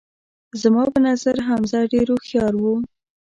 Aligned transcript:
زما 0.61 0.83
په 0.93 0.99
نظر 1.07 1.35
حمزه 1.47 1.79
ډیر 1.93 2.07
هوښیار 2.13 2.53
وو 2.57 2.75